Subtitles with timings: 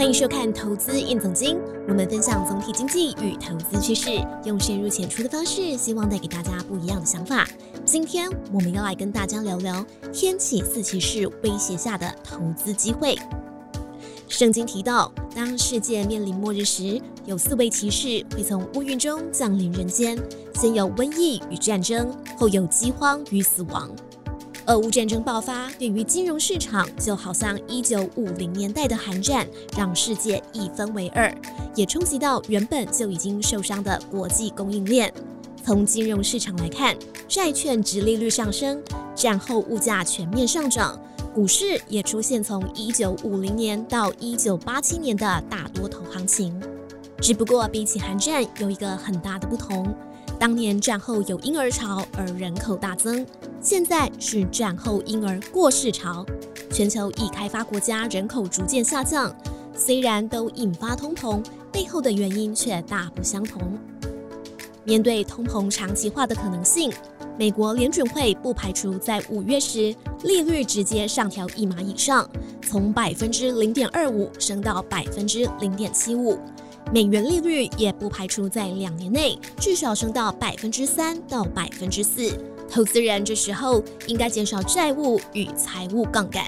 [0.00, 4.08] 欢迎收看《投资硬总经》，我们分享总体经济与投资趋势，
[4.46, 7.46] 用深入浅出的方式，希望带给大家不一样的想法。
[7.84, 13.14] 今天我们要来跟大家聊聊天启四骑士威胁下的投资机会。
[14.26, 20.18] 圣经提到，当世界面临末日时，有四位骑士会从乌云中降临人间，
[20.54, 23.90] 先有瘟疫与战争，后有饥荒与死亡。
[24.70, 29.44] 俄乌战争爆发，对于金融市场就好像一九五零年代的寒战，
[29.76, 31.28] 让世界一分为二，
[31.74, 35.12] 也冲击到原本就已经受伤的国际供应链。
[35.64, 38.80] 从金融市场来看，债券殖利率上升，
[39.12, 40.96] 战后物价全面上涨，
[41.34, 46.54] 股市也出现从一九五零年到一九八七年的大多头行情。
[47.20, 49.92] 只不过比起寒战，有一个很大的不同。
[50.38, 53.26] 当年战后有婴儿潮而人口大增，
[53.62, 56.24] 现在是战后婴儿过世潮。
[56.70, 59.34] 全球已开发国家人口逐渐下降，
[59.76, 63.60] 虽然都引发通膨，背后的原因却大不相同。
[64.84, 66.90] 面对通膨长期化的可能性，
[67.38, 72.28] 美国联准会不排除在五月时利率直接上调一码以上，
[72.66, 76.38] 从百分之零点二五升到百分之零点七五。
[76.92, 82.32] 美元利率也不排除在两年内至少升到百分之三到百分之四。
[82.70, 86.44] 投资人这时候应该减少债务与财务杠杆。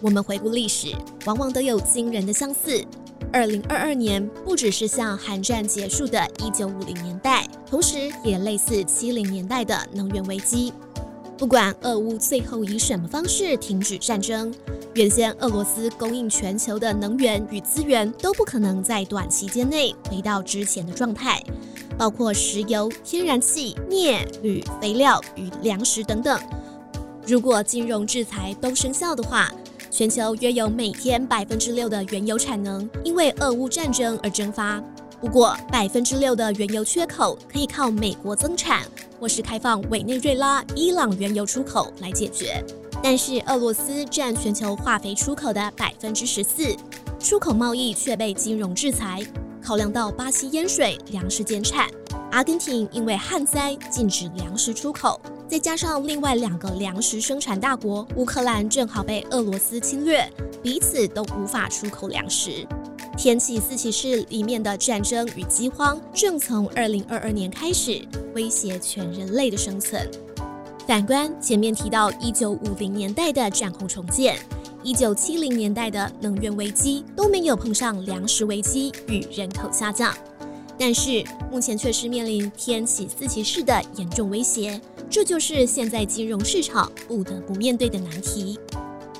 [0.00, 0.88] 我们回顾历史，
[1.24, 2.84] 往往都有惊人的相似。
[3.32, 10.72] 二零二二年不只是像韩战结束的一九五零年代，同时也类似七零年代的能源危机。
[11.38, 14.52] 不管俄乌最后以什么方式停止战争。
[14.94, 21.40] 原先俄罗斯供应全球的能源与资源都不可能在短期间内回到之前的状态，
[22.00, 26.40] 包括石油、天然气、镍、铝、肥料与粮食等等。
[27.26, 29.52] 如果金融制裁都生效的话，
[29.90, 34.82] 全球约有每天百分之六的原油产能因为俄乌战争而蒸发。
[35.20, 38.80] 不过，百分之六的原油缺口可以靠美国增产
[39.20, 42.64] 或是开放委内瑞拉、伊朗原油出口来解决。
[43.02, 46.74] 但是俄罗斯占全球化肥出口的百分之十四，
[47.18, 49.22] 出口贸易却被金融制裁。
[49.70, 51.86] 考量到巴西淹水，粮食减产；
[52.32, 60.28] 阿根廷因为旱灾禁止粮食出口，再加上另外两个粮食生产大国乌克兰正好被俄罗斯侵略，
[60.60, 62.66] 彼此都无法出口粮食。
[63.16, 68.04] 天气四骑士里面的战争与饥荒，正从二零二二年开始
[68.34, 70.04] 威胁全人类的生存。
[70.84, 74.36] 反观前面提到一九五零年代的战后重建，
[74.82, 80.14] 一九七零年代的能源危机都没有碰上粮食危机与人口下降，
[80.78, 84.80] 但是目前却是面临天启四骑士的严重威胁，
[85.10, 88.58] 这就是现在金融市场不得不面对的难题。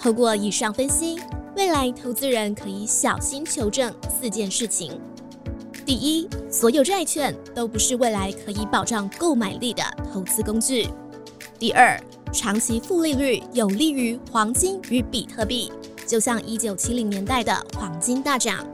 [0.00, 1.20] 透过以上分析，
[1.56, 5.00] 未来投资人可以小心求证四件事情：
[5.86, 10.88] 第一，所有债券都不是未来可以保障购买力的投资工具。
[11.60, 11.98] 第二，
[12.34, 15.70] 长期负利率有利于黄金与比特币，
[16.04, 18.66] 就像一九七零年代的黄金大涨。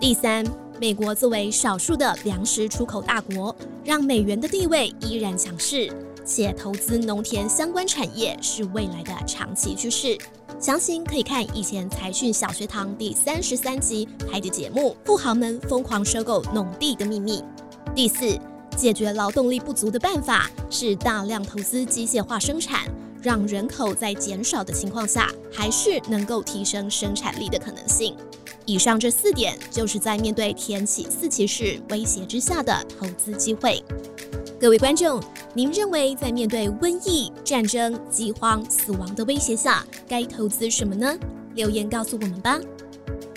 [0.00, 0.44] 第三，
[0.80, 5.92] 美国作为少数的粮食出口大国，让美元的地位依然强势，
[6.24, 10.16] 且投资农田相关产业是未来的长期趋势。
[10.60, 17.40] 详情可以看以前财讯小学堂第三十三集拍的节目《富豪们疯狂收购农地的秘密》。
[17.92, 18.38] 第四。
[18.78, 22.86] 解决劳动力不足的办法是大量投资机械化生产，
[23.20, 28.16] 让人口在减少的情况下，还是能够提升生产力的可能性。
[28.64, 33.82] 以上这四点就是在面对天启四骑士威胁之下的投资机会。
[34.60, 35.20] 各位观众，
[35.54, 41.18] 您认为在面对瘟疫、战争、饥荒、死亡的威胁下，该投资什么呢？
[41.56, 42.60] 留言告诉我们吧。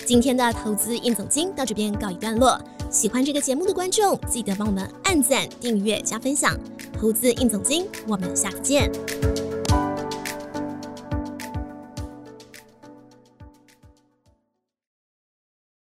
[0.06, 2.59] 今天的投资应总经到这边告一段落。
[2.91, 6.59] 喜欢这个节目的观众，记得帮我们按赞、订阅、加分享。
[6.91, 8.91] 投资硬总经，我们下次见。